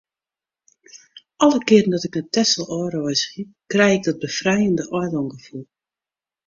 Alle 1.37 1.59
kearen 1.67 1.89
dat 1.93 2.07
ik 2.07 2.15
nei 2.17 2.27
Texel 2.35 2.65
ôfreizgje, 2.79 3.43
krij 3.71 3.93
ik 3.97 4.03
dat 4.07 4.23
befrijende 4.25 4.83
eilângefoel. 4.99 5.65